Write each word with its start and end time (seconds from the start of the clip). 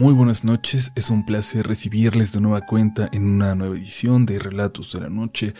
Muy 0.00 0.14
buenas 0.14 0.44
noches, 0.44 0.92
es 0.94 1.10
un 1.10 1.26
placer 1.26 1.66
recibirles 1.66 2.32
de 2.32 2.40
nueva 2.40 2.62
cuenta 2.62 3.10
en 3.12 3.26
una 3.26 3.54
nueva 3.54 3.76
edición 3.76 4.24
de 4.24 4.38
Relatos 4.38 4.94
de 4.94 5.00
la 5.00 5.10
Noche. 5.10 5.52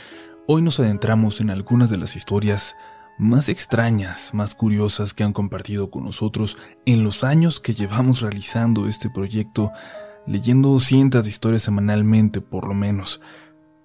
Hoy 0.47 0.63
nos 0.63 0.81
adentramos 0.81 1.43
en 1.43 1.51
algunas 1.51 1.91
de 1.91 1.99
las 1.99 2.17
historias 2.17 2.75
más 3.19 3.51
extrañas, 3.51 4.33
más 4.33 4.55
curiosas 4.55 5.13
que 5.13 5.25
han 5.25 5.35
compartido 5.35 5.91
con 5.91 6.05
nosotros 6.05 6.57
en 6.87 7.05
los 7.05 7.23
años 7.23 7.61
que 7.61 7.75
llevamos 7.75 8.23
realizando 8.23 8.89
este 8.89 9.11
proyecto, 9.11 9.73
leyendo 10.27 10.79
cientos 10.79 11.25
de 11.25 11.31
historias 11.31 11.65
semanalmente 11.65 12.41
por 12.41 12.67
lo 12.67 12.73
menos. 12.73 13.21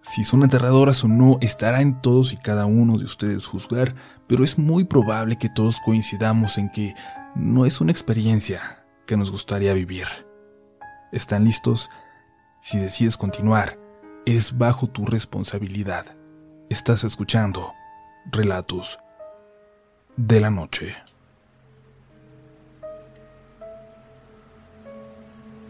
Si 0.03 0.23
son 0.23 0.41
aterradoras 0.45 1.03
o 1.03 1.09
no, 1.09 1.37
estará 1.41 1.81
en 1.81 2.01
todos 2.01 2.31
y 2.31 2.37
cada 2.37 2.65
uno 2.65 2.97
de 2.97 3.03
ustedes 3.03 3.45
juzgar, 3.45 3.93
pero 4.25 4.45
es 4.45 4.57
muy 4.57 4.85
probable 4.85 5.37
que 5.37 5.49
todos 5.49 5.81
coincidamos 5.81 6.57
en 6.57 6.69
que 6.69 6.95
no 7.35 7.65
es 7.65 7.81
una 7.81 7.91
experiencia 7.91 8.85
que 9.05 9.17
nos 9.17 9.31
gustaría 9.31 9.73
vivir. 9.73 10.07
¿Están 11.15 11.45
listos? 11.45 11.89
Si 12.59 12.77
decides 12.77 13.15
continuar, 13.15 13.79
es 14.25 14.57
bajo 14.57 14.87
tu 14.87 15.05
responsabilidad. 15.05 16.07
Estás 16.69 17.05
escuchando 17.05 17.71
Relatos 18.29 18.99
de 20.17 20.41
la 20.41 20.51
Noche. 20.51 20.93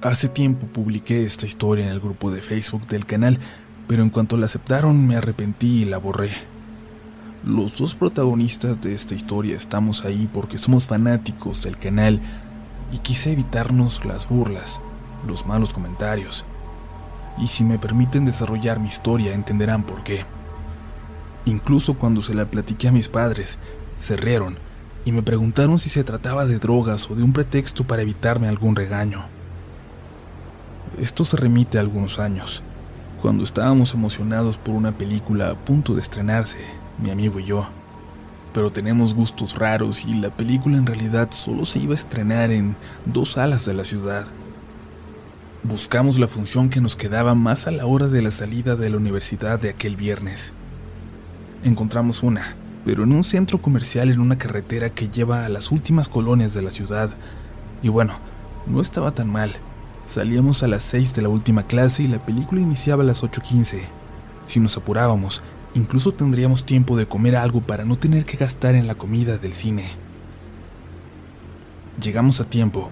Hace 0.02 0.30
tiempo 0.30 0.66
publiqué 0.66 1.24
esta 1.24 1.46
historia 1.46 1.86
en 1.86 1.92
el 1.92 2.00
grupo 2.00 2.32
de 2.32 2.42
Facebook 2.42 2.88
del 2.88 3.06
canal, 3.06 3.38
pero 3.88 4.02
en 4.02 4.10
cuanto 4.10 4.38
la 4.38 4.46
aceptaron 4.46 5.06
me 5.06 5.16
arrepentí 5.16 5.84
y 5.84 5.86
la 5.86 6.00
borré. 6.00 6.32
Los 7.44 7.78
dos 7.78 7.94
protagonistas 7.94 8.82
de 8.82 8.96
esta 8.96 9.14
historia 9.14 9.56
estamos 9.56 10.06
ahí 10.06 10.28
porque 10.34 10.58
somos 10.58 10.88
fanáticos 10.88 11.62
del 11.62 11.78
canal 11.78 12.20
y 12.92 12.98
quise 12.98 13.34
evitarnos 13.34 14.06
las 14.06 14.28
burlas 14.28 14.82
los 15.26 15.46
malos 15.46 15.74
comentarios. 15.74 16.46
Y 17.38 17.48
si 17.48 17.64
me 17.64 17.80
permiten 17.80 18.26
desarrollar 18.26 18.80
mi 18.80 18.88
historia, 18.88 19.34
entenderán 19.34 19.84
por 19.84 20.04
qué. 20.04 20.26
Incluso 21.46 21.96
cuando 21.96 22.22
se 22.22 22.34
la 22.34 22.46
platiqué 22.46 22.88
a 22.88 22.92
mis 22.92 23.10
padres, 23.10 23.58
se 24.00 24.16
rieron 24.16 24.58
y 25.06 25.12
me 25.12 25.22
preguntaron 25.22 25.80
si 25.80 25.90
se 25.90 26.04
trataba 26.04 26.46
de 26.46 26.58
drogas 26.58 27.10
o 27.10 27.16
de 27.16 27.24
un 27.24 27.34
pretexto 27.34 27.84
para 27.84 28.02
evitarme 28.02 28.48
algún 28.48 28.76
regaño. 28.76 29.26
Esto 31.00 31.26
se 31.26 31.38
remite 31.38 31.78
a 31.78 31.82
algunos 31.82 32.20
años, 32.20 32.64
cuando 33.22 33.44
estábamos 33.44 33.94
emocionados 33.94 34.58
por 34.58 34.76
una 34.76 34.92
película 34.92 35.52
a 35.52 35.56
punto 35.56 35.94
de 35.94 36.02
estrenarse, 36.02 36.60
mi 36.98 37.12
amigo 37.12 37.40
y 37.40 37.46
yo. 37.46 37.68
Pero 38.54 38.72
tenemos 38.72 39.14
gustos 39.14 39.56
raros 39.56 40.04
y 40.06 40.14
la 40.14 40.30
película 40.30 40.78
en 40.78 40.86
realidad 40.86 41.30
solo 41.32 41.66
se 41.66 41.80
iba 41.80 41.94
a 41.94 41.98
estrenar 41.98 42.52
en 42.52 42.76
dos 43.06 43.34
salas 43.34 43.66
de 43.66 43.74
la 43.74 43.84
ciudad. 43.84 44.26
Buscamos 45.68 46.20
la 46.20 46.28
función 46.28 46.70
que 46.70 46.80
nos 46.80 46.96
quedaba 46.96 47.34
más 47.34 47.66
a 47.66 47.72
la 47.72 47.88
hora 47.88 48.06
de 48.06 48.22
la 48.22 48.30
salida 48.30 48.76
de 48.76 48.92
la 48.92 48.98
universidad 48.98 49.60
de 49.60 49.70
aquel 49.70 49.96
viernes. 49.96 50.54
Encontramos 51.64 52.22
una, 52.22 52.56
pero 52.86 53.04
en 53.04 53.12
un 53.12 53.24
centro 53.24 53.60
comercial 53.60 54.12
en 54.12 54.20
una 54.20 54.38
carretera 54.38 54.92
que 54.92 55.10
lleva 55.10 55.44
a 55.44 55.50
las 55.50 55.72
últimas 55.72 56.08
colonias 56.08 56.54
de 56.54 56.62
la 56.62 56.70
ciudad. 56.70 57.10
Y 57.82 57.90
bueno, 57.90 58.14
no 58.68 58.80
estaba 58.80 59.14
tan 59.14 59.28
mal. 59.28 59.56
Salíamos 60.06 60.62
a 60.62 60.68
las 60.68 60.84
6 60.84 61.16
de 61.16 61.24
la 61.24 61.30
última 61.30 61.64
clase 61.64 62.04
y 62.04 62.08
la 62.10 62.24
película 62.24 62.62
iniciaba 62.62 63.02
a 63.02 63.08
las 63.08 63.24
8.15. 63.24 63.80
Si 64.46 64.60
nos 64.60 64.78
apurábamos, 64.78 65.42
incluso 65.74 66.12
tendríamos 66.12 66.64
tiempo 66.64 66.96
de 66.96 67.08
comer 67.08 67.36
algo 67.36 67.62
para 67.62 67.86
no 67.86 67.98
tener 67.98 68.24
que 68.26 68.38
gastar 68.38 68.76
en 68.76 68.86
la 68.86 68.94
comida 68.94 69.40
del 69.40 69.54
cine. 69.54 69.86
Llegamos 72.00 72.40
a 72.40 72.46
tiempo, 72.46 72.92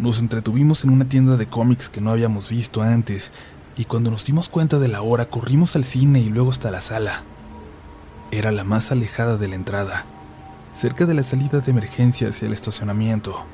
nos 0.00 0.20
entretuvimos 0.20 0.84
en 0.84 0.90
una 0.90 1.08
tienda 1.08 1.36
de 1.36 1.46
cómics 1.46 1.88
que 1.88 2.00
no 2.00 2.10
habíamos 2.10 2.48
visto 2.48 2.82
antes, 2.82 3.32
y 3.76 3.84
cuando 3.84 4.10
nos 4.10 4.24
dimos 4.24 4.48
cuenta 4.48 4.78
de 4.78 4.88
la 4.88 5.02
hora 5.02 5.26
corrimos 5.26 5.76
al 5.76 5.84
cine 5.84 6.20
y 6.20 6.28
luego 6.28 6.50
hasta 6.50 6.70
la 6.70 6.80
sala. 6.80 7.22
Era 8.30 8.52
la 8.52 8.64
más 8.64 8.92
alejada 8.92 9.36
de 9.36 9.48
la 9.48 9.56
entrada, 9.56 10.04
cerca 10.72 11.04
de 11.04 11.14
la 11.14 11.22
salida 11.22 11.60
de 11.60 11.70
emergencia 11.70 12.28
hacia 12.28 12.46
el 12.46 12.52
estacionamiento. 12.52 13.44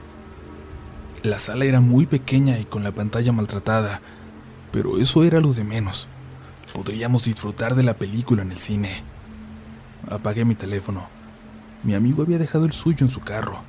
La 1.22 1.38
sala 1.38 1.64
era 1.64 1.80
muy 1.80 2.06
pequeña 2.06 2.58
y 2.58 2.64
con 2.64 2.84
la 2.84 2.92
pantalla 2.92 3.32
maltratada, 3.32 4.00
pero 4.70 4.98
eso 4.98 5.24
era 5.24 5.40
lo 5.40 5.54
de 5.54 5.64
menos. 5.64 6.08
Podríamos 6.74 7.24
disfrutar 7.24 7.74
de 7.74 7.84
la 7.84 7.94
película 7.94 8.42
en 8.42 8.52
el 8.52 8.58
cine. 8.58 9.02
Apagué 10.10 10.44
mi 10.44 10.54
teléfono. 10.54 11.06
Mi 11.82 11.94
amigo 11.94 12.22
había 12.22 12.38
dejado 12.38 12.66
el 12.66 12.72
suyo 12.72 13.06
en 13.06 13.10
su 13.10 13.20
carro 13.20 13.62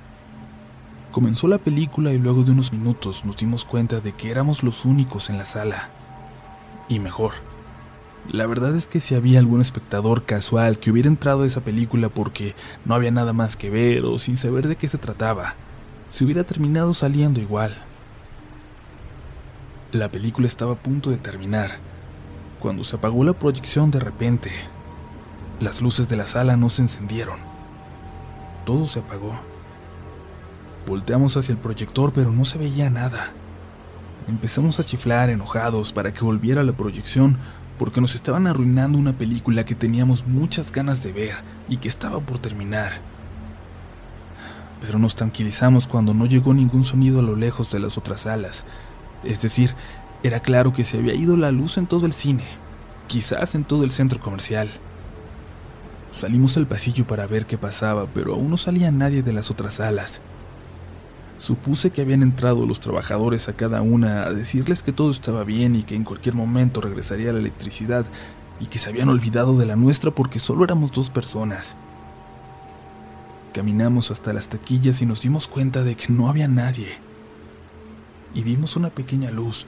Comenzó 1.16 1.48
la 1.48 1.60
película 1.60 2.12
y 2.12 2.18
luego 2.18 2.44
de 2.44 2.52
unos 2.52 2.74
minutos 2.74 3.24
nos 3.24 3.38
dimos 3.38 3.64
cuenta 3.64 4.02
de 4.02 4.12
que 4.12 4.30
éramos 4.30 4.64
los 4.64 4.84
únicos 4.84 5.30
en 5.30 5.38
la 5.38 5.46
sala. 5.46 5.88
Y 6.90 7.00
mejor. 7.00 7.36
La 8.30 8.46
verdad 8.48 8.76
es 8.76 8.88
que 8.88 9.00
si 9.00 9.16
había 9.16 9.40
algún 9.40 9.62
espectador 9.62 10.26
casual 10.26 10.78
que 10.78 10.92
hubiera 10.92 11.08
entrado 11.08 11.44
a 11.44 11.48
esa 11.48 11.62
película 11.62 12.10
porque 12.10 12.54
no 12.84 12.96
había 12.96 13.12
nada 13.12 13.32
más 13.32 13.56
que 13.56 13.70
ver 13.70 14.04
o 14.04 14.20
sin 14.20 14.36
saber 14.36 14.68
de 14.68 14.76
qué 14.76 14.90
se 14.90 14.98
trataba, 14.98 15.56
se 16.10 16.26
hubiera 16.26 16.44
terminado 16.44 16.94
saliendo 16.94 17.40
igual. 17.40 17.78
La 19.94 20.10
película 20.10 20.48
estaba 20.48 20.74
a 20.74 20.84
punto 20.84 21.12
de 21.12 21.18
terminar, 21.18 21.78
cuando 22.60 22.84
se 22.84 22.98
apagó 22.98 23.24
la 23.24 23.32
proyección 23.32 23.90
de 23.90 24.02
repente. 24.02 24.52
Las 25.62 25.82
luces 25.82 26.10
de 26.10 26.18
la 26.18 26.28
sala 26.28 26.58
no 26.58 26.68
se 26.68 26.82
encendieron. 26.82 27.40
Todo 28.66 28.90
se 28.90 29.00
apagó. 29.00 29.55
Volteamos 30.88 31.36
hacia 31.36 31.54
el 31.54 31.58
proyector, 31.58 32.12
pero 32.14 32.32
no 32.32 32.46
se 32.46 32.60
veía 32.60 32.90
nada. 32.90 33.32
Empezamos 34.28 34.80
a 34.80 34.84
chiflar 34.84 35.30
enojados 35.30 35.94
para 35.94 36.14
que 36.14 36.24
volviera 36.24 36.64
la 36.64 36.74
proyección, 36.74 37.38
porque 37.80 38.02
nos 38.02 38.16
estaban 38.16 38.48
arruinando 38.48 38.98
una 38.98 39.14
película 39.14 39.66
que 39.66 39.76
teníamos 39.76 40.28
muchas 40.28 40.72
ganas 40.72 41.02
de 41.02 41.12
ver 41.12 41.36
y 41.68 41.78
que 41.78 41.90
estaba 41.90 42.20
por 42.20 42.38
terminar. 42.38 43.00
Pero 44.82 45.00
nos 45.00 45.16
tranquilizamos 45.16 45.88
cuando 45.88 46.14
no 46.14 46.28
llegó 46.28 46.54
ningún 46.54 46.84
sonido 46.84 47.20
a 47.20 47.24
lo 47.24 47.36
lejos 47.36 47.72
de 47.72 47.80
las 47.80 47.98
otras 47.98 48.22
salas. 48.22 48.66
Es 49.24 49.42
decir, 49.42 49.74
era 50.22 50.40
claro 50.40 50.74
que 50.74 50.86
se 50.86 51.00
había 51.00 51.16
ido 51.16 51.36
la 51.36 51.52
luz 51.52 51.78
en 51.78 51.88
todo 51.88 52.06
el 52.06 52.14
cine, 52.14 52.46
quizás 53.08 53.56
en 53.56 53.64
todo 53.64 53.84
el 53.84 53.92
centro 53.92 54.20
comercial. 54.20 54.70
Salimos 56.12 56.56
al 56.58 56.68
pasillo 56.68 57.06
para 57.06 57.28
ver 57.28 57.46
qué 57.46 57.58
pasaba, 57.58 58.06
pero 58.14 58.36
aún 58.36 58.50
no 58.50 58.58
salía 58.58 58.92
nadie 58.92 59.24
de 59.24 59.34
las 59.34 59.52
otras 59.52 59.76
salas. 59.76 60.22
Supuse 61.38 61.92
que 61.92 62.02
habían 62.02 62.24
entrado 62.24 62.66
los 62.66 62.80
trabajadores 62.80 63.50
a 63.50 63.54
cada 63.54 63.82
una 63.82 64.24
a 64.24 64.32
decirles 64.32 64.84
que 64.84 64.94
todo 64.94 65.12
estaba 65.12 65.44
bien 65.44 65.76
y 65.76 65.84
que 65.84 65.96
en 65.96 66.06
cualquier 66.06 66.34
momento 66.34 66.80
regresaría 66.80 67.34
la 67.34 67.40
electricidad 67.40 68.06
y 68.60 68.68
que 68.68 68.80
se 68.80 68.90
habían 68.90 69.10
olvidado 69.10 69.58
de 69.58 69.66
la 69.66 69.76
nuestra 69.76 70.12
porque 70.12 70.40
solo 70.40 70.64
éramos 70.64 70.94
dos 70.94 71.10
personas. 71.10 71.76
Caminamos 73.54 74.12
hasta 74.12 74.32
las 74.32 74.48
taquillas 74.48 75.02
y 75.02 75.06
nos 75.06 75.22
dimos 75.22 75.48
cuenta 75.48 75.84
de 75.84 75.96
que 75.96 76.12
no 76.12 76.30
había 76.30 76.48
nadie. 76.48 76.98
Y 78.34 78.44
vimos 78.44 78.78
una 78.78 78.90
pequeña 78.90 79.30
luz, 79.30 79.66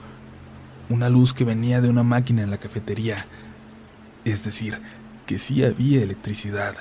una 0.88 1.10
luz 1.10 1.34
que 1.34 1.44
venía 1.44 1.82
de 1.82 1.90
una 1.90 2.02
máquina 2.02 2.42
en 2.42 2.50
la 2.50 2.58
cafetería. 2.58 3.26
Es 4.24 4.42
decir, 4.42 4.80
que 5.26 5.38
sí 5.38 5.62
había 5.64 6.02
electricidad. 6.02 6.76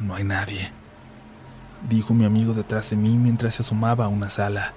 No 0.00 0.14
hay 0.14 0.24
nadie 0.24 0.81
dijo 1.88 2.14
mi 2.14 2.24
amigo 2.24 2.54
detrás 2.54 2.90
de 2.90 2.96
mí 2.96 3.16
mientras 3.16 3.54
se 3.54 3.62
asomaba 3.62 4.06
a 4.06 4.08
una 4.08 4.30
sala. 4.30 4.72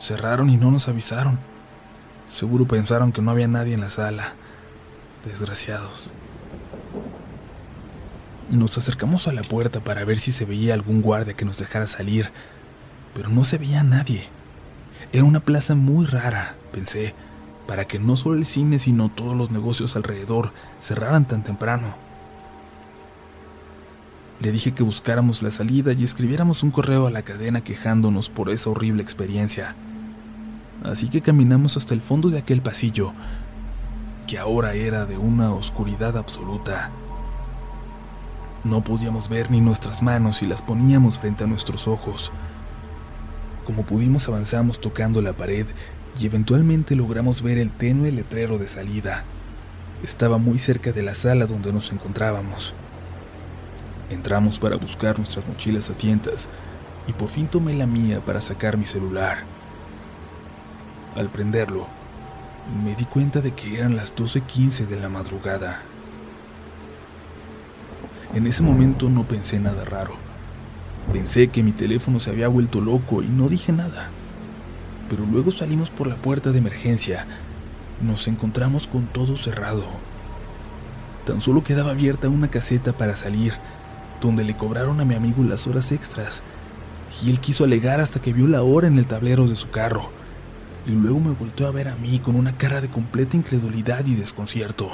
Cerraron 0.00 0.50
y 0.50 0.56
no 0.56 0.70
nos 0.70 0.88
avisaron. 0.88 1.38
Seguro 2.28 2.66
pensaron 2.66 3.12
que 3.12 3.22
no 3.22 3.30
había 3.30 3.48
nadie 3.48 3.74
en 3.74 3.80
la 3.80 3.90
sala. 3.90 4.34
Desgraciados. 5.24 6.10
Nos 8.50 8.78
acercamos 8.78 9.26
a 9.26 9.32
la 9.32 9.42
puerta 9.42 9.80
para 9.80 10.04
ver 10.04 10.18
si 10.18 10.32
se 10.32 10.44
veía 10.44 10.74
algún 10.74 11.02
guardia 11.02 11.34
que 11.34 11.44
nos 11.44 11.58
dejara 11.58 11.86
salir, 11.86 12.30
pero 13.14 13.28
no 13.28 13.42
se 13.42 13.58
veía 13.58 13.82
nadie. 13.82 14.28
Era 15.12 15.24
una 15.24 15.40
plaza 15.40 15.74
muy 15.74 16.06
rara, 16.06 16.54
pensé, 16.72 17.14
para 17.66 17.86
que 17.86 17.98
no 17.98 18.16
solo 18.16 18.38
el 18.38 18.46
cine, 18.46 18.78
sino 18.78 19.08
todos 19.08 19.36
los 19.36 19.50
negocios 19.50 19.96
alrededor 19.96 20.52
cerraran 20.80 21.26
tan 21.26 21.42
temprano. 21.42 22.05
Le 24.40 24.52
dije 24.52 24.72
que 24.72 24.82
buscáramos 24.82 25.42
la 25.42 25.50
salida 25.50 25.92
y 25.92 26.04
escribiéramos 26.04 26.62
un 26.62 26.70
correo 26.70 27.06
a 27.06 27.10
la 27.10 27.22
cadena 27.22 27.62
quejándonos 27.62 28.28
por 28.28 28.50
esa 28.50 28.70
horrible 28.70 29.02
experiencia. 29.02 29.74
Así 30.84 31.08
que 31.08 31.22
caminamos 31.22 31.76
hasta 31.76 31.94
el 31.94 32.02
fondo 32.02 32.28
de 32.28 32.38
aquel 32.38 32.60
pasillo, 32.60 33.12
que 34.26 34.38
ahora 34.38 34.74
era 34.74 35.06
de 35.06 35.16
una 35.16 35.52
oscuridad 35.52 36.18
absoluta. 36.18 36.90
No 38.62 38.84
podíamos 38.84 39.28
ver 39.28 39.50
ni 39.50 39.60
nuestras 39.60 40.02
manos 40.02 40.42
y 40.42 40.46
las 40.46 40.60
poníamos 40.60 41.18
frente 41.18 41.44
a 41.44 41.46
nuestros 41.46 41.88
ojos. 41.88 42.30
Como 43.64 43.84
pudimos 43.84 44.28
avanzamos 44.28 44.80
tocando 44.80 45.22
la 45.22 45.32
pared 45.32 45.66
y 46.20 46.26
eventualmente 46.26 46.94
logramos 46.94 47.42
ver 47.42 47.58
el 47.58 47.70
tenue 47.70 48.12
letrero 48.12 48.58
de 48.58 48.68
salida. 48.68 49.24
Estaba 50.02 50.36
muy 50.36 50.58
cerca 50.58 50.92
de 50.92 51.02
la 51.02 51.14
sala 51.14 51.46
donde 51.46 51.72
nos 51.72 51.90
encontrábamos. 51.90 52.74
Entramos 54.10 54.58
para 54.58 54.76
buscar 54.76 55.18
nuestras 55.18 55.46
mochilas 55.46 55.90
a 55.90 55.94
tientas, 55.94 56.48
y 57.08 57.12
por 57.12 57.28
fin 57.28 57.48
tomé 57.48 57.74
la 57.74 57.86
mía 57.86 58.20
para 58.20 58.40
sacar 58.40 58.76
mi 58.76 58.84
celular. 58.84 59.38
Al 61.16 61.28
prenderlo, 61.28 61.86
me 62.84 62.94
di 62.94 63.04
cuenta 63.04 63.40
de 63.40 63.52
que 63.52 63.78
eran 63.78 63.96
las 63.96 64.14
12.15 64.14 64.86
de 64.86 65.00
la 65.00 65.08
madrugada. 65.08 65.82
En 68.34 68.46
ese 68.46 68.62
momento 68.62 69.08
no 69.08 69.22
pensé 69.22 69.58
nada 69.58 69.84
raro. 69.84 70.14
Pensé 71.12 71.48
que 71.48 71.62
mi 71.62 71.72
teléfono 71.72 72.20
se 72.20 72.30
había 72.30 72.48
vuelto 72.48 72.80
loco 72.80 73.22
y 73.22 73.26
no 73.28 73.48
dije 73.48 73.72
nada. 73.72 74.08
Pero 75.08 75.24
luego 75.24 75.52
salimos 75.52 75.90
por 75.90 76.08
la 76.08 76.16
puerta 76.16 76.50
de 76.50 76.58
emergencia. 76.58 77.26
Nos 78.02 78.26
encontramos 78.26 78.88
con 78.88 79.06
todo 79.06 79.36
cerrado. 79.36 79.84
Tan 81.24 81.40
solo 81.40 81.62
quedaba 81.62 81.92
abierta 81.92 82.28
una 82.28 82.48
caseta 82.48 82.92
para 82.92 83.16
salir, 83.16 83.54
donde 84.20 84.44
le 84.44 84.56
cobraron 84.56 85.00
a 85.00 85.04
mi 85.04 85.14
amigo 85.14 85.42
las 85.44 85.66
horas 85.66 85.92
extras. 85.92 86.42
Y 87.22 87.30
él 87.30 87.40
quiso 87.40 87.64
alegar 87.64 88.00
hasta 88.00 88.20
que 88.20 88.32
vio 88.32 88.46
la 88.46 88.62
hora 88.62 88.86
en 88.86 88.98
el 88.98 89.06
tablero 89.06 89.46
de 89.46 89.56
su 89.56 89.70
carro. 89.70 90.10
Y 90.86 90.90
luego 90.90 91.20
me 91.20 91.32
volvió 91.32 91.66
a 91.66 91.70
ver 91.70 91.88
a 91.88 91.96
mí 91.96 92.18
con 92.18 92.36
una 92.36 92.56
cara 92.56 92.80
de 92.80 92.88
completa 92.88 93.36
incredulidad 93.36 94.06
y 94.06 94.14
desconcierto. 94.14 94.90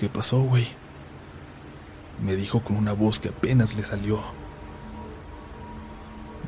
¿Qué 0.00 0.08
pasó, 0.08 0.40
güey? 0.40 0.68
Me 2.24 2.36
dijo 2.36 2.60
con 2.60 2.76
una 2.76 2.92
voz 2.92 3.20
que 3.20 3.28
apenas 3.28 3.74
le 3.74 3.84
salió. 3.84 4.20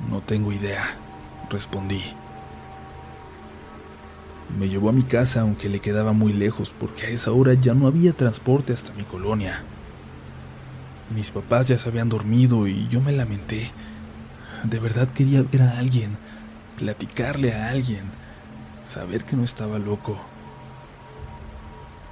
No 0.08 0.20
tengo 0.20 0.52
idea, 0.52 0.96
respondí. 1.50 2.02
Me 4.58 4.68
llevó 4.68 4.88
a 4.88 4.92
mi 4.92 5.02
casa 5.02 5.42
aunque 5.42 5.68
le 5.68 5.80
quedaba 5.80 6.12
muy 6.12 6.32
lejos 6.32 6.72
porque 6.78 7.06
a 7.06 7.08
esa 7.10 7.32
hora 7.32 7.54
ya 7.54 7.74
no 7.74 7.86
había 7.86 8.12
transporte 8.12 8.72
hasta 8.72 8.92
mi 8.94 9.04
colonia. 9.04 9.62
Mis 11.14 11.30
papás 11.30 11.68
ya 11.68 11.78
se 11.78 11.88
habían 11.88 12.08
dormido 12.08 12.66
y 12.66 12.88
yo 12.88 13.00
me 13.00 13.12
lamenté. 13.12 13.70
De 14.64 14.78
verdad 14.78 15.08
quería 15.08 15.42
ver 15.42 15.62
a 15.62 15.78
alguien, 15.78 16.16
platicarle 16.78 17.54
a 17.54 17.70
alguien, 17.70 18.02
saber 18.86 19.24
que 19.24 19.36
no 19.36 19.44
estaba 19.44 19.78
loco. 19.78 20.18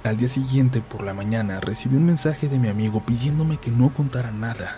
Al 0.03 0.17
día 0.17 0.27
siguiente 0.27 0.81
por 0.81 1.03
la 1.03 1.13
mañana 1.13 1.59
recibí 1.59 1.97
un 1.97 2.05
mensaje 2.05 2.47
de 2.47 2.57
mi 2.57 2.69
amigo 2.69 3.03
pidiéndome 3.05 3.57
que 3.57 3.69
no 3.69 3.93
contara 3.93 4.31
nada. 4.31 4.77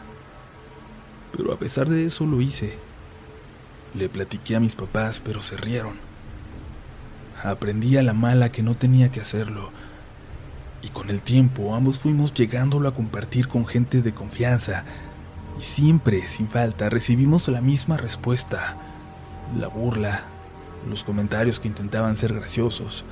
Pero 1.36 1.54
a 1.54 1.58
pesar 1.58 1.88
de 1.88 2.06
eso 2.06 2.26
lo 2.26 2.42
hice. 2.42 2.74
Le 3.94 4.10
platiqué 4.10 4.56
a 4.56 4.60
mis 4.60 4.76
papás, 4.76 5.22
pero 5.24 5.40
se 5.40 5.58
rieron. 5.58 6.11
Aprendí 7.44 7.98
a 7.98 8.04
la 8.04 8.14
mala 8.14 8.52
que 8.52 8.64
no 8.64 8.76
tenía 8.76 9.12
que 9.12 9.22
hacerlo. 9.22 9.72
Y 10.82 10.90
con 10.90 11.10
el 11.10 11.22
tiempo 11.22 11.76
ambos 11.76 12.00
fuimos 12.00 12.34
llegándolo 12.34 12.90
a 12.90 12.96
compartir 12.96 13.48
con 13.48 13.66
gente 13.66 14.02
de 14.02 14.14
confianza. 14.14 14.84
Y 15.60 15.62
siempre, 15.62 16.28
sin 16.28 16.48
falta, 16.50 16.90
recibimos 16.90 17.48
la 17.48 17.62
misma 17.62 17.98
respuesta. 17.98 18.78
La 19.60 19.68
burla, 19.68 20.24
los 20.90 21.04
comentarios 21.04 21.60
que 21.60 21.68
intentaban 21.68 22.16
ser 22.16 22.34
graciosos 22.34 23.06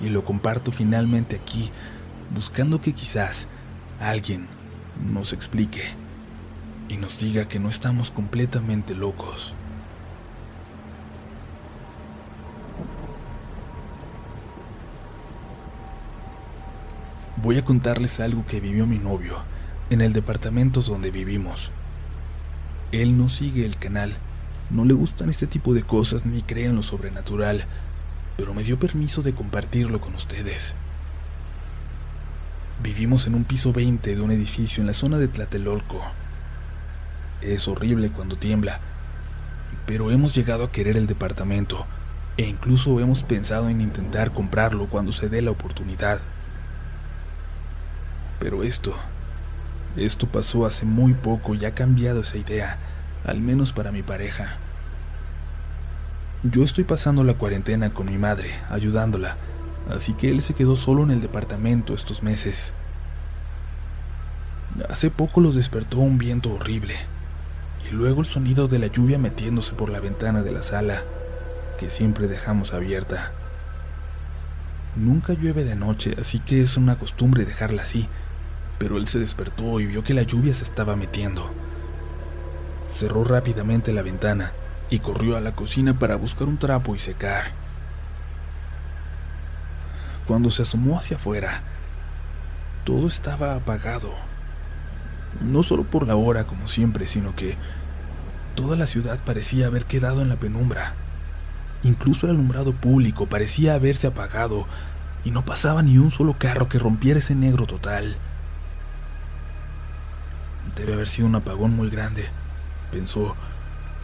y 0.00 0.08
lo 0.08 0.24
comparto 0.24 0.72
finalmente 0.72 1.36
aquí, 1.36 1.70
buscando 2.34 2.80
que 2.80 2.92
quizás 2.92 3.46
alguien 4.00 4.46
nos 5.12 5.32
explique 5.32 5.82
y 6.88 6.96
nos 6.96 7.20
diga 7.20 7.48
que 7.48 7.60
no 7.60 7.68
estamos 7.68 8.10
completamente 8.10 8.94
locos. 8.94 9.54
Voy 17.42 17.56
a 17.56 17.64
contarles 17.64 18.20
algo 18.20 18.44
que 18.44 18.60
vivió 18.60 18.86
mi 18.86 18.98
novio 18.98 19.36
en 19.88 20.02
el 20.02 20.12
departamento 20.12 20.82
donde 20.82 21.10
vivimos. 21.10 21.70
Él 22.92 23.16
no 23.16 23.30
sigue 23.30 23.64
el 23.64 23.78
canal, 23.78 24.14
no 24.68 24.84
le 24.84 24.92
gustan 24.92 25.30
este 25.30 25.46
tipo 25.46 25.72
de 25.72 25.82
cosas 25.82 26.26
ni 26.26 26.42
cree 26.42 26.66
en 26.66 26.76
lo 26.76 26.82
sobrenatural, 26.82 27.64
pero 28.36 28.52
me 28.52 28.62
dio 28.62 28.78
permiso 28.78 29.22
de 29.22 29.32
compartirlo 29.32 30.02
con 30.02 30.14
ustedes. 30.14 30.74
Vivimos 32.82 33.26
en 33.26 33.34
un 33.34 33.44
piso 33.44 33.72
20 33.72 34.16
de 34.16 34.20
un 34.20 34.32
edificio 34.32 34.82
en 34.82 34.88
la 34.88 34.92
zona 34.92 35.16
de 35.16 35.28
Tlatelolco. 35.28 36.02
Es 37.40 37.68
horrible 37.68 38.10
cuando 38.10 38.36
tiembla, 38.36 38.80
pero 39.86 40.10
hemos 40.10 40.34
llegado 40.34 40.64
a 40.64 40.72
querer 40.72 40.98
el 40.98 41.06
departamento 41.06 41.86
e 42.36 42.46
incluso 42.46 43.00
hemos 43.00 43.22
pensado 43.22 43.70
en 43.70 43.80
intentar 43.80 44.30
comprarlo 44.30 44.88
cuando 44.88 45.10
se 45.10 45.30
dé 45.30 45.40
la 45.40 45.52
oportunidad. 45.52 46.20
Pero 48.40 48.64
esto, 48.64 48.94
esto 49.96 50.26
pasó 50.26 50.66
hace 50.66 50.84
muy 50.84 51.14
poco 51.14 51.54
y 51.54 51.64
ha 51.64 51.74
cambiado 51.74 52.22
esa 52.22 52.38
idea, 52.38 52.78
al 53.24 53.40
menos 53.40 53.72
para 53.72 53.92
mi 53.92 54.02
pareja. 54.02 54.56
Yo 56.42 56.64
estoy 56.64 56.84
pasando 56.84 57.22
la 57.22 57.34
cuarentena 57.34 57.90
con 57.90 58.06
mi 58.06 58.16
madre, 58.16 58.50
ayudándola, 58.70 59.36
así 59.94 60.14
que 60.14 60.30
él 60.30 60.40
se 60.40 60.54
quedó 60.54 60.74
solo 60.74 61.02
en 61.02 61.10
el 61.10 61.20
departamento 61.20 61.92
estos 61.92 62.22
meses. 62.22 62.72
Hace 64.88 65.10
poco 65.10 65.42
los 65.42 65.54
despertó 65.54 65.98
un 65.98 66.16
viento 66.16 66.54
horrible, 66.54 66.94
y 67.86 67.92
luego 67.92 68.20
el 68.20 68.26
sonido 68.26 68.68
de 68.68 68.78
la 68.78 68.86
lluvia 68.86 69.18
metiéndose 69.18 69.74
por 69.74 69.90
la 69.90 70.00
ventana 70.00 70.42
de 70.42 70.52
la 70.52 70.62
sala, 70.62 71.02
que 71.78 71.90
siempre 71.90 72.26
dejamos 72.26 72.72
abierta. 72.72 73.32
Nunca 74.96 75.34
llueve 75.34 75.64
de 75.64 75.76
noche, 75.76 76.16
así 76.18 76.38
que 76.38 76.62
es 76.62 76.78
una 76.78 76.96
costumbre 76.98 77.44
dejarla 77.44 77.82
así, 77.82 78.08
pero 78.80 78.96
él 78.96 79.06
se 79.06 79.18
despertó 79.18 79.78
y 79.78 79.84
vio 79.84 80.02
que 80.02 80.14
la 80.14 80.22
lluvia 80.22 80.54
se 80.54 80.64
estaba 80.64 80.96
metiendo. 80.96 81.50
Cerró 82.90 83.24
rápidamente 83.24 83.92
la 83.92 84.00
ventana 84.00 84.52
y 84.88 85.00
corrió 85.00 85.36
a 85.36 85.42
la 85.42 85.54
cocina 85.54 85.98
para 85.98 86.16
buscar 86.16 86.48
un 86.48 86.56
trapo 86.56 86.94
y 86.94 86.98
secar. 86.98 87.52
Cuando 90.26 90.50
se 90.50 90.62
asomó 90.62 90.98
hacia 90.98 91.18
afuera, 91.18 91.60
todo 92.84 93.06
estaba 93.06 93.54
apagado. 93.54 94.14
No 95.42 95.62
solo 95.62 95.84
por 95.84 96.06
la 96.06 96.16
hora 96.16 96.44
como 96.44 96.66
siempre, 96.66 97.06
sino 97.06 97.36
que 97.36 97.56
toda 98.54 98.76
la 98.76 98.86
ciudad 98.86 99.18
parecía 99.26 99.66
haber 99.66 99.84
quedado 99.84 100.22
en 100.22 100.30
la 100.30 100.36
penumbra. 100.36 100.94
Incluso 101.82 102.26
el 102.26 102.32
alumbrado 102.32 102.72
público 102.72 103.26
parecía 103.26 103.74
haberse 103.74 104.06
apagado 104.06 104.66
y 105.22 105.32
no 105.32 105.44
pasaba 105.44 105.82
ni 105.82 105.98
un 105.98 106.10
solo 106.10 106.36
carro 106.38 106.70
que 106.70 106.78
rompiera 106.78 107.18
ese 107.18 107.34
negro 107.34 107.66
total. 107.66 108.16
Debe 110.76 110.94
haber 110.94 111.08
sido 111.08 111.28
un 111.28 111.34
apagón 111.34 111.74
muy 111.74 111.90
grande, 111.90 112.26
pensó, 112.90 113.36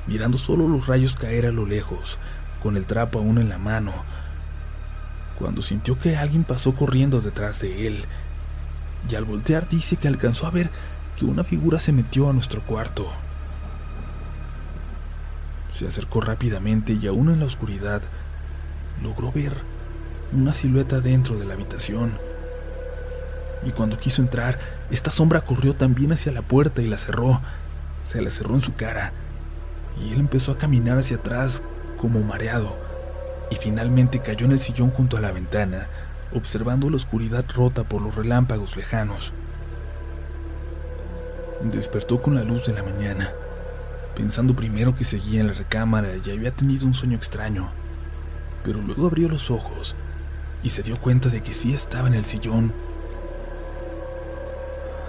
mirando 0.07 0.39
solo 0.39 0.69
los 0.69 0.87
rayos 0.87 1.17
caer 1.17 1.47
a 1.47 1.53
lo 1.53 1.67
lejos, 1.67 2.19
con 2.63 2.77
el 2.77 2.87
trapo 2.87 3.19
aún 3.19 3.39
en 3.39 3.49
la 3.49 3.59
mano, 3.59 3.93
cuando 5.39 5.63
sintió 5.63 5.99
que 5.99 6.17
alguien 6.17 6.45
pasó 6.45 6.75
corriendo 6.75 7.21
detrás 7.21 7.61
de 7.61 7.87
él, 7.87 8.05
y 9.09 9.15
al 9.15 9.25
voltear 9.25 9.69
dice 9.69 9.97
que 9.97 10.09
alcanzó 10.09 10.47
a 10.47 10.51
ver 10.51 10.71
que 11.17 11.25
una 11.25 11.45
figura 11.45 11.81
se 11.81 11.93
metió 11.93 12.29
a 12.29 12.33
nuestro 12.33 12.61
cuarto. 12.63 13.11
Se 15.73 15.87
acercó 15.87 16.21
rápidamente 16.21 16.95
y 16.95 17.07
aún 17.07 17.31
en 17.31 17.41
la 17.41 17.47
oscuridad 17.47 18.03
logró 19.03 19.31
ver 19.31 19.53
una 20.33 20.55
silueta 20.55 21.01
dentro 21.01 21.39
de 21.39 21.45
la 21.45 21.55
habitación. 21.55 22.19
Y 23.65 23.71
cuando 23.71 23.99
quiso 23.99 24.23
entrar, 24.23 24.59
esta 24.91 25.11
sombra 25.11 25.41
corrió 25.41 25.75
también 25.75 26.13
hacia 26.13 26.33
la 26.33 26.43
puerta 26.43 26.83
y 26.83 26.89
la 26.89 26.99
cerró. 26.99 27.41
Se 28.05 28.21
la 28.21 28.31
cerró 28.31 28.55
en 28.55 28.61
su 28.61 28.75
cara 28.75 29.13
y 30.01 30.13
él 30.13 30.21
empezó 30.21 30.53
a 30.53 30.59
caminar 30.59 30.99
hacia 30.99 31.17
atrás 31.17 31.63
como 31.99 32.21
mareado 32.21 32.77
y 33.51 33.57
finalmente 33.57 34.21
cayó 34.21 34.47
en 34.47 34.53
el 34.53 34.59
sillón 34.59 34.91
junto 34.91 35.17
a 35.17 35.21
la 35.21 35.33
ventana, 35.33 35.87
observando 36.35 36.91
la 36.91 36.97
oscuridad 36.97 37.45
rota 37.55 37.85
por 37.85 38.03
los 38.03 38.15
relámpagos 38.15 38.77
lejanos. 38.77 39.33
Despertó 41.63 42.21
con 42.21 42.35
la 42.35 42.45
luz 42.45 42.67
de 42.67 42.75
la 42.75 42.83
mañana, 42.83 43.31
pensando 44.15 44.55
primero 44.55 44.95
que 44.95 45.05
seguía 45.05 45.41
en 45.41 45.49
la 45.49 45.53
recámara 45.55 46.09
y 46.25 46.31
había 46.31 46.51
tenido 46.51 46.87
un 46.87 46.95
sueño 46.95 47.17
extraño, 47.17 47.71
pero 48.65 48.81
luego 48.81 49.07
abrió 49.07 49.29
los 49.29 49.51
ojos 49.51 49.95
y 50.63 50.71
se 50.71 50.83
dio 50.83 50.97
cuenta 50.97 51.29
de 51.29 51.43
que 51.43 51.55
sí 51.55 51.73
estaba 51.73 52.09
en 52.09 52.15
el 52.15 52.25
sillón 52.25 52.73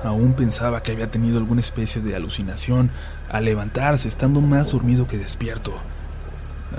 Aún 0.04 0.34
pensaba 0.34 0.84
que 0.84 0.92
había 0.92 1.10
tenido 1.10 1.38
alguna 1.38 1.62
especie 1.62 2.02
de 2.02 2.16
alucinación 2.16 2.92
al 3.30 3.46
levantarse 3.46 4.08
estando 4.08 4.42
más 4.42 4.72
dormido 4.72 5.08
que 5.08 5.18
despierto. 5.18 5.74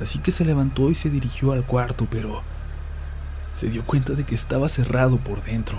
Así 0.00 0.18
que 0.18 0.32
se 0.32 0.44
levantó 0.44 0.90
y 0.90 0.94
se 0.94 1.10
dirigió 1.10 1.52
al 1.52 1.64
cuarto, 1.64 2.06
pero 2.10 2.42
se 3.56 3.68
dio 3.68 3.84
cuenta 3.84 4.12
de 4.12 4.25
que 4.25 4.34
estaba 4.34 4.68
cerrado 4.68 5.16
por 5.16 5.42
dentro. 5.42 5.78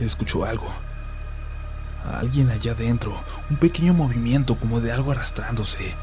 Escuchó 0.00 0.44
algo. 0.44 0.72
alguien 2.20 2.50
allá 2.50 2.72
adentro, 2.72 3.16
un 3.48 3.56
pequeño 3.56 3.94
movimiento 3.94 4.56
como 4.56 4.80
de 4.80 4.92
algo 4.92 5.12
arrastrándose. 5.12 5.94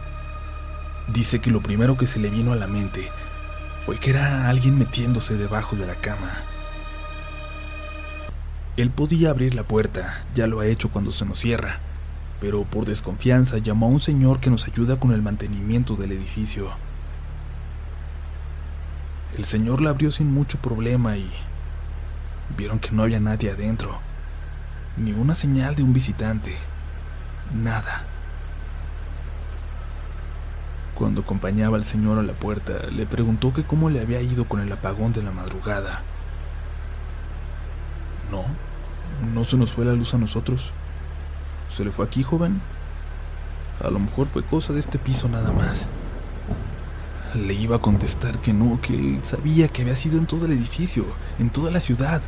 Dice 1.09 1.39
que 1.39 1.51
lo 1.51 1.61
primero 1.61 1.97
que 1.97 2.07
se 2.07 2.19
le 2.19 2.29
vino 2.29 2.53
a 2.53 2.55
la 2.55 2.67
mente 2.67 3.11
fue 3.85 3.97
que 3.99 4.11
era 4.11 4.47
alguien 4.49 4.79
metiéndose 4.79 5.35
debajo 5.35 5.75
de 5.75 5.85
la 5.85 5.95
cama. 5.95 6.31
Él 8.77 8.89
podía 8.89 9.31
abrir 9.31 9.53
la 9.53 9.63
puerta, 9.63 10.23
ya 10.33 10.47
lo 10.47 10.61
ha 10.61 10.65
hecho 10.65 10.89
cuando 10.89 11.11
se 11.11 11.25
nos 11.25 11.39
cierra, 11.39 11.79
pero 12.39 12.63
por 12.63 12.85
desconfianza 12.85 13.57
llamó 13.57 13.87
a 13.87 13.89
un 13.89 13.99
señor 13.99 14.39
que 14.39 14.49
nos 14.49 14.65
ayuda 14.67 14.97
con 14.97 15.11
el 15.11 15.21
mantenimiento 15.21 15.95
del 15.95 16.13
edificio. 16.13 16.71
El 19.37 19.45
señor 19.45 19.81
la 19.81 19.91
abrió 19.91 20.11
sin 20.11 20.33
mucho 20.33 20.57
problema 20.57 21.17
y 21.17 21.29
vieron 22.57 22.79
que 22.79 22.91
no 22.91 23.03
había 23.03 23.19
nadie 23.19 23.51
adentro, 23.51 23.99
ni 24.97 25.11
una 25.11 25.35
señal 25.35 25.75
de 25.75 25.83
un 25.83 25.93
visitante, 25.93 26.55
nada. 27.53 28.05
Cuando 30.95 31.21
acompañaba 31.21 31.77
al 31.77 31.85
señor 31.85 32.19
a 32.19 32.23
la 32.23 32.33
puerta, 32.33 32.73
le 32.91 33.05
preguntó 33.05 33.53
que 33.53 33.63
cómo 33.63 33.89
le 33.89 34.01
había 34.01 34.21
ido 34.21 34.45
con 34.45 34.59
el 34.59 34.71
apagón 34.71 35.13
de 35.13 35.23
la 35.23 35.31
madrugada. 35.31 36.03
No, 38.29 38.45
no 39.41 39.47
se 39.47 39.57
nos 39.57 39.73
fue 39.73 39.85
la 39.85 39.93
luz 39.93 40.13
a 40.13 40.19
nosotros. 40.19 40.69
¿Se 41.75 41.83
le 41.83 41.89
fue 41.89 42.05
aquí, 42.05 42.21
joven? 42.21 42.61
A 43.83 43.89
lo 43.89 43.97
mejor 43.97 44.27
fue 44.27 44.43
cosa 44.43 44.71
de 44.71 44.79
este 44.79 44.99
piso 44.99 45.27
nada 45.29 45.51
más. 45.51 45.87
Le 47.33 47.55
iba 47.55 47.77
a 47.77 47.81
contestar 47.81 48.37
que 48.37 48.53
no, 48.53 48.79
que 48.81 48.95
él 48.95 49.19
sabía 49.23 49.67
que 49.67 49.81
había 49.81 49.95
sido 49.95 50.19
en 50.19 50.27
todo 50.27 50.45
el 50.45 50.51
edificio, 50.51 51.05
en 51.39 51.49
toda 51.49 51.71
la 51.71 51.79
ciudad, 51.79 52.21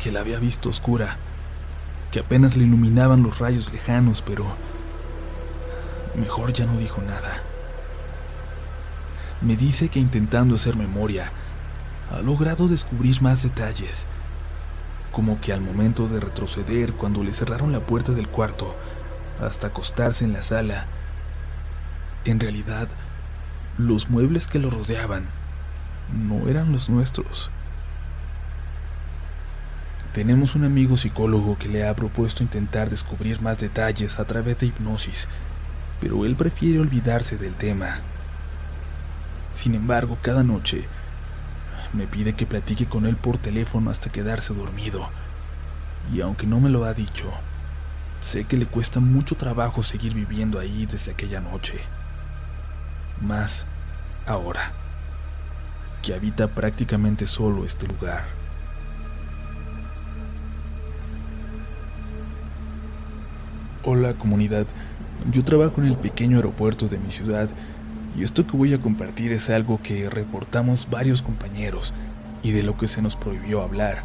que 0.00 0.12
la 0.12 0.20
había 0.20 0.38
visto 0.38 0.68
oscura, 0.68 1.16
que 2.12 2.20
apenas 2.20 2.56
le 2.56 2.62
iluminaban 2.62 3.24
los 3.24 3.40
rayos 3.40 3.72
lejanos, 3.72 4.22
pero 4.22 4.46
mejor 6.14 6.52
ya 6.52 6.64
no 6.64 6.78
dijo 6.78 7.02
nada. 7.02 7.42
Me 9.40 9.56
dice 9.56 9.88
que 9.88 9.98
intentando 9.98 10.54
hacer 10.54 10.76
memoria, 10.76 11.32
ha 12.12 12.20
logrado 12.20 12.68
descubrir 12.68 13.20
más 13.20 13.42
detalles, 13.42 14.06
como 15.16 15.40
que 15.40 15.54
al 15.54 15.62
momento 15.62 16.08
de 16.08 16.20
retroceder 16.20 16.92
cuando 16.92 17.24
le 17.24 17.32
cerraron 17.32 17.72
la 17.72 17.80
puerta 17.80 18.12
del 18.12 18.28
cuarto, 18.28 18.76
hasta 19.40 19.68
acostarse 19.68 20.26
en 20.26 20.34
la 20.34 20.42
sala, 20.42 20.84
en 22.26 22.38
realidad, 22.38 22.86
los 23.78 24.10
muebles 24.10 24.46
que 24.46 24.58
lo 24.58 24.68
rodeaban 24.68 25.24
no 26.12 26.50
eran 26.50 26.70
los 26.70 26.90
nuestros. 26.90 27.50
Tenemos 30.12 30.54
un 30.54 30.64
amigo 30.64 30.98
psicólogo 30.98 31.56
que 31.56 31.68
le 31.68 31.88
ha 31.88 31.96
propuesto 31.96 32.42
intentar 32.42 32.90
descubrir 32.90 33.40
más 33.40 33.58
detalles 33.58 34.18
a 34.18 34.26
través 34.26 34.58
de 34.58 34.66
hipnosis, 34.66 35.28
pero 35.98 36.26
él 36.26 36.36
prefiere 36.36 36.78
olvidarse 36.78 37.38
del 37.38 37.54
tema. 37.54 38.00
Sin 39.54 39.74
embargo, 39.74 40.18
cada 40.20 40.42
noche 40.42 40.84
me 41.92 42.06
pide 42.06 42.34
que 42.34 42.46
platique 42.46 42.86
con 42.86 43.06
él 43.06 43.16
por 43.16 43.38
teléfono 43.38 43.90
hasta 43.90 44.10
quedarse 44.10 44.54
dormido. 44.54 45.08
Y 46.12 46.20
aunque 46.20 46.46
no 46.46 46.60
me 46.60 46.70
lo 46.70 46.84
ha 46.84 46.94
dicho, 46.94 47.30
sé 48.20 48.44
que 48.44 48.56
le 48.56 48.66
cuesta 48.66 49.00
mucho 49.00 49.34
trabajo 49.36 49.82
seguir 49.82 50.14
viviendo 50.14 50.58
ahí 50.58 50.86
desde 50.86 51.12
aquella 51.12 51.40
noche. 51.40 51.78
Más 53.20 53.66
ahora, 54.26 54.72
que 56.02 56.14
habita 56.14 56.48
prácticamente 56.48 57.26
solo 57.26 57.64
este 57.64 57.86
lugar. 57.86 58.24
Hola 63.82 64.14
comunidad, 64.14 64.66
yo 65.30 65.44
trabajo 65.44 65.80
en 65.80 65.86
el 65.86 65.96
pequeño 65.96 66.36
aeropuerto 66.36 66.88
de 66.88 66.98
mi 66.98 67.10
ciudad 67.10 67.48
y 68.16 68.22
esto 68.22 68.46
que 68.46 68.56
voy 68.56 68.72
a 68.72 68.80
compartir 68.80 69.32
es 69.32 69.50
algo 69.50 69.80
que 69.82 70.08
reportamos 70.08 70.88
varios 70.90 71.20
compañeros 71.20 71.92
y 72.42 72.52
de 72.52 72.62
lo 72.62 72.78
que 72.78 72.88
se 72.88 73.02
nos 73.02 73.14
prohibió 73.14 73.62
hablar. 73.62 74.02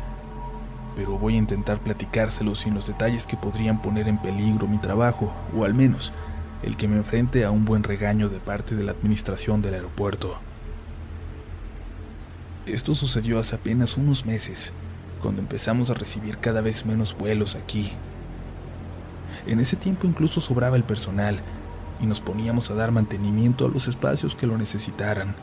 Pero 0.95 1.17
voy 1.17 1.35
a 1.35 1.39
intentar 1.39 1.79
platicárselo 1.79 2.53
sin 2.55 2.73
los 2.73 2.85
detalles 2.85 3.25
que 3.25 3.37
podrían 3.37 3.81
poner 3.81 4.09
en 4.09 4.17
peligro 4.17 4.67
mi 4.67 4.79
trabajo, 4.79 5.33
o 5.55 5.63
al 5.63 5.73
menos 5.73 6.11
el 6.61 6.75
que 6.75 6.87
me 6.87 6.97
enfrente 6.97 7.45
a 7.45 7.51
un 7.51 7.63
buen 7.63 7.83
regaño 7.83 8.27
de 8.27 8.39
parte 8.39 8.75
de 8.75 8.83
la 8.83 8.91
administración 8.91 9.61
del 9.61 9.75
aeropuerto. 9.75 10.37
Esto 12.65 12.93
sucedió 12.93 13.39
hace 13.39 13.55
apenas 13.55 13.97
unos 13.97 14.25
meses, 14.25 14.73
cuando 15.21 15.41
empezamos 15.41 15.89
a 15.89 15.93
recibir 15.93 16.37
cada 16.37 16.61
vez 16.61 16.85
menos 16.85 17.17
vuelos 17.17 17.55
aquí. 17.55 17.91
En 19.47 19.59
ese 19.59 19.77
tiempo 19.77 20.05
incluso 20.05 20.41
sobraba 20.41 20.75
el 20.75 20.83
personal, 20.83 21.39
y 22.01 22.05
nos 22.05 22.19
poníamos 22.19 22.71
a 22.71 22.75
dar 22.75 22.91
mantenimiento 22.91 23.65
a 23.65 23.69
los 23.69 23.87
espacios 23.87 24.35
que 24.35 24.47
lo 24.47 24.57
necesitaran. 24.57 25.35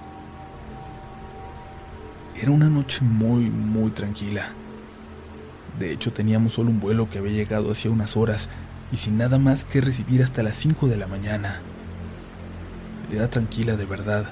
Era 2.40 2.50
una 2.50 2.68
noche 2.68 3.00
muy, 3.02 3.50
muy 3.50 3.90
tranquila. 3.90 4.50
De 5.78 5.92
hecho, 5.92 6.12
teníamos 6.12 6.54
solo 6.54 6.70
un 6.70 6.80
vuelo 6.80 7.08
que 7.08 7.18
había 7.18 7.32
llegado 7.32 7.70
hacía 7.70 7.90
unas 7.90 8.16
horas 8.16 8.48
y 8.92 8.96
sin 8.96 9.18
nada 9.18 9.38
más 9.38 9.64
que 9.64 9.80
recibir 9.80 10.22
hasta 10.22 10.42
las 10.42 10.56
5 10.56 10.88
de 10.88 10.96
la 10.96 11.06
mañana. 11.06 11.60
Era 13.12 13.28
tranquila 13.28 13.76
de 13.76 13.86
verdad, 13.86 14.26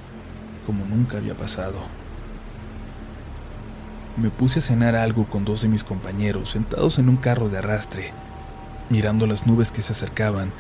como 0.67 0.85
nunca 0.85 1.19
había 1.19 1.35
pasado. 1.35 1.77
Me 4.17 4.31
puse 4.31 4.59
a 4.59 4.63
cenar 4.63 4.97
algo 4.97 5.25
con 5.25 5.45
dos 5.45 5.63
de 5.63 5.69
mis 5.69 5.85
compañeros 5.85 6.51
sentados 6.51 6.99
en 6.99 7.09
un 7.09 7.17
carro 7.17 7.49
de 7.49 7.59
arrastre, 7.59 8.13
mirando 8.89 9.27
las 9.27 9.47
nubes 9.47 9.71
que 9.71 9.83
se 9.83 9.93
acercaban 9.93 10.53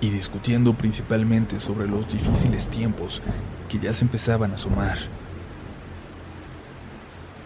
y 0.00 0.10
discutiendo 0.10 0.74
principalmente 0.74 1.58
sobre 1.58 1.88
los 1.88 2.12
difíciles 2.12 2.68
tiempos 2.68 3.22
que 3.68 3.78
ya 3.78 3.92
se 3.92 4.04
empezaban 4.04 4.52
a 4.52 4.54
asomar. 4.56 4.98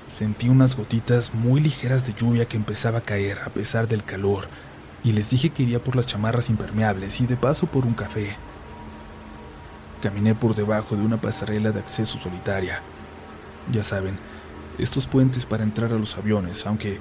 Sentí 0.08 0.48
unas 0.48 0.76
gotitas 0.76 1.32
muy 1.34 1.60
ligeras 1.60 2.04
de 2.04 2.14
lluvia 2.14 2.46
que 2.46 2.56
empezaba 2.56 2.98
a 2.98 3.02
caer 3.02 3.38
a 3.44 3.50
pesar 3.50 3.86
del 3.86 4.02
calor 4.02 4.48
y 5.04 5.12
les 5.12 5.30
dije 5.30 5.50
que 5.50 5.62
iría 5.62 5.78
por 5.78 5.94
las 5.94 6.06
chamarras 6.06 6.50
impermeables 6.50 7.20
y 7.20 7.26
de 7.26 7.36
paso 7.36 7.66
por 7.66 7.86
un 7.86 7.94
café. 7.94 8.36
Caminé 10.02 10.34
por 10.34 10.54
debajo 10.54 10.96
de 10.96 11.04
una 11.04 11.20
pasarela 11.20 11.70
de 11.70 11.80
acceso 11.80 12.18
solitaria. 12.18 12.80
Ya 13.72 13.82
saben, 13.82 14.18
estos 14.78 15.06
puentes 15.06 15.46
para 15.46 15.62
entrar 15.62 15.92
a 15.92 15.98
los 15.98 16.16
aviones, 16.16 16.66
aunque 16.66 16.98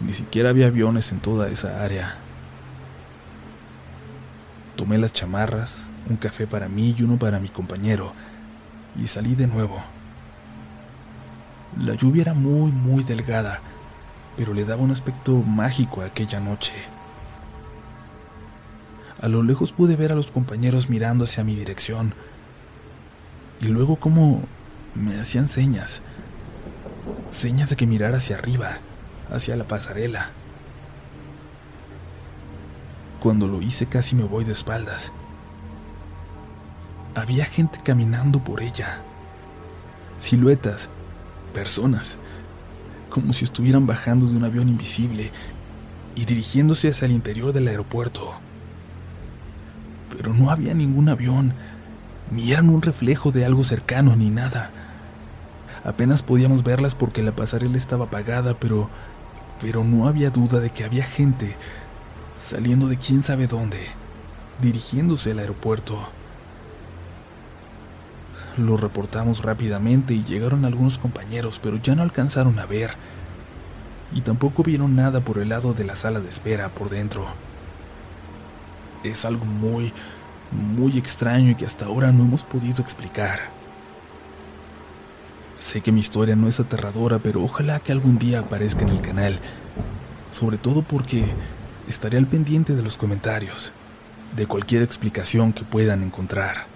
ni 0.00 0.12
siquiera 0.12 0.50
había 0.50 0.66
aviones 0.66 1.12
en 1.12 1.20
toda 1.20 1.48
esa 1.48 1.82
área. 1.82 2.16
Tomé 4.80 4.96
las 4.96 5.12
chamarras, 5.12 5.82
un 6.08 6.16
café 6.16 6.46
para 6.46 6.66
mí 6.66 6.94
y 6.96 7.02
uno 7.02 7.18
para 7.18 7.38
mi 7.38 7.50
compañero, 7.50 8.14
y 8.98 9.08
salí 9.08 9.34
de 9.34 9.46
nuevo. 9.46 9.78
La 11.78 11.92
lluvia 11.92 12.22
era 12.22 12.32
muy, 12.32 12.72
muy 12.72 13.04
delgada, 13.04 13.60
pero 14.38 14.54
le 14.54 14.64
daba 14.64 14.82
un 14.82 14.90
aspecto 14.90 15.34
mágico 15.34 16.00
a 16.00 16.06
aquella 16.06 16.40
noche. 16.40 16.72
A 19.20 19.28
lo 19.28 19.42
lejos 19.42 19.70
pude 19.70 19.96
ver 19.96 20.12
a 20.12 20.14
los 20.14 20.30
compañeros 20.30 20.88
mirando 20.88 21.24
hacia 21.24 21.44
mi 21.44 21.54
dirección, 21.54 22.14
y 23.60 23.66
luego 23.66 23.96
como 23.96 24.40
me 24.94 25.20
hacían 25.20 25.48
señas, 25.48 26.00
señas 27.38 27.68
de 27.68 27.76
que 27.76 27.86
mirara 27.86 28.16
hacia 28.16 28.36
arriba, 28.36 28.78
hacia 29.30 29.56
la 29.56 29.64
pasarela. 29.64 30.30
Cuando 33.20 33.46
lo 33.46 33.60
hice 33.60 33.86
casi 33.86 34.16
me 34.16 34.24
voy 34.24 34.44
de 34.44 34.52
espaldas. 34.52 35.12
Había 37.14 37.44
gente 37.44 37.78
caminando 37.84 38.38
por 38.40 38.62
ella. 38.62 39.02
Siluetas, 40.18 40.88
personas, 41.52 42.18
como 43.10 43.32
si 43.32 43.44
estuvieran 43.44 43.86
bajando 43.86 44.26
de 44.26 44.36
un 44.36 44.44
avión 44.44 44.68
invisible 44.68 45.30
y 46.14 46.24
dirigiéndose 46.24 46.88
hacia 46.88 47.06
el 47.06 47.12
interior 47.12 47.52
del 47.52 47.68
aeropuerto. 47.68 48.34
Pero 50.16 50.32
no 50.32 50.50
había 50.50 50.72
ningún 50.72 51.08
avión, 51.08 51.52
ni 52.30 52.52
eran 52.52 52.70
un 52.70 52.80
reflejo 52.80 53.32
de 53.32 53.44
algo 53.44 53.64
cercano 53.64 54.16
ni 54.16 54.30
nada. 54.30 54.70
Apenas 55.84 56.22
podíamos 56.22 56.62
verlas 56.62 56.94
porque 56.94 57.22
la 57.22 57.32
pasarela 57.32 57.76
estaba 57.76 58.06
apagada, 58.06 58.54
pero 58.54 58.88
pero 59.60 59.84
no 59.84 60.08
había 60.08 60.30
duda 60.30 60.58
de 60.58 60.70
que 60.70 60.84
había 60.84 61.04
gente 61.04 61.54
saliendo 62.42 62.88
de 62.88 62.96
quién 62.96 63.22
sabe 63.22 63.46
dónde, 63.46 63.86
dirigiéndose 64.60 65.32
al 65.32 65.38
aeropuerto. 65.40 66.08
Lo 68.56 68.76
reportamos 68.76 69.42
rápidamente 69.42 70.14
y 70.14 70.24
llegaron 70.24 70.64
algunos 70.64 70.98
compañeros, 70.98 71.60
pero 71.62 71.76
ya 71.76 71.94
no 71.94 72.02
alcanzaron 72.02 72.58
a 72.58 72.66
ver. 72.66 72.90
Y 74.12 74.22
tampoco 74.22 74.62
vieron 74.62 74.96
nada 74.96 75.20
por 75.20 75.38
el 75.38 75.50
lado 75.50 75.72
de 75.72 75.84
la 75.84 75.94
sala 75.94 76.20
de 76.20 76.28
espera 76.28 76.68
por 76.68 76.90
dentro. 76.90 77.28
Es 79.04 79.24
algo 79.24 79.44
muy, 79.44 79.92
muy 80.50 80.98
extraño 80.98 81.50
y 81.50 81.54
que 81.54 81.64
hasta 81.66 81.86
ahora 81.86 82.10
no 82.10 82.24
hemos 82.24 82.42
podido 82.42 82.82
explicar. 82.82 83.40
Sé 85.56 85.80
que 85.80 85.92
mi 85.92 86.00
historia 86.00 86.36
no 86.36 86.48
es 86.48 86.58
aterradora, 86.58 87.18
pero 87.18 87.42
ojalá 87.44 87.80
que 87.80 87.92
algún 87.92 88.18
día 88.18 88.40
aparezca 88.40 88.82
en 88.82 88.88
el 88.88 89.00
canal. 89.00 89.38
Sobre 90.32 90.58
todo 90.58 90.82
porque 90.82 91.24
Estaré 91.90 92.18
al 92.18 92.26
pendiente 92.28 92.76
de 92.76 92.84
los 92.84 92.96
comentarios, 92.96 93.72
de 94.36 94.46
cualquier 94.46 94.84
explicación 94.84 95.52
que 95.52 95.64
puedan 95.64 96.04
encontrar. 96.04 96.68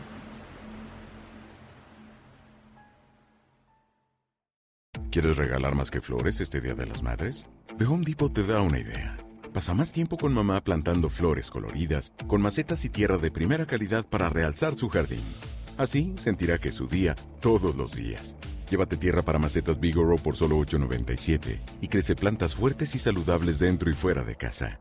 ¿Quieres 5.12 5.36
regalar 5.36 5.76
más 5.76 5.92
que 5.92 6.00
flores 6.00 6.40
este 6.40 6.60
Día 6.60 6.74
de 6.74 6.86
las 6.86 7.04
Madres? 7.04 7.46
The 7.78 7.84
Home 7.84 8.04
Depot 8.04 8.34
te 8.34 8.42
da 8.42 8.60
una 8.60 8.80
idea. 8.80 9.16
Pasa 9.52 9.72
más 9.72 9.92
tiempo 9.92 10.16
con 10.16 10.34
mamá 10.34 10.64
plantando 10.64 11.08
flores 11.08 11.48
coloridas, 11.48 12.12
con 12.26 12.42
macetas 12.42 12.84
y 12.84 12.88
tierra 12.88 13.16
de 13.16 13.30
primera 13.30 13.66
calidad 13.66 14.04
para 14.04 14.30
realzar 14.30 14.74
su 14.74 14.88
jardín. 14.88 15.22
Así 15.76 16.12
sentirá 16.18 16.58
que 16.58 16.70
es 16.70 16.74
su 16.74 16.88
día 16.88 17.14
todos 17.38 17.76
los 17.76 17.94
días. 17.94 18.34
Llévate 18.68 18.96
tierra 18.96 19.22
para 19.22 19.38
macetas 19.38 19.78
Bigoro 19.78 20.16
por 20.16 20.34
solo 20.34 20.58
$8.97 20.58 21.60
y 21.80 21.86
crece 21.86 22.16
plantas 22.16 22.56
fuertes 22.56 22.96
y 22.96 22.98
saludables 22.98 23.60
dentro 23.60 23.88
y 23.88 23.92
fuera 23.92 24.24
de 24.24 24.34
casa. 24.34 24.80